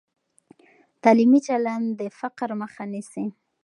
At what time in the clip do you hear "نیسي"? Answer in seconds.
2.91-3.25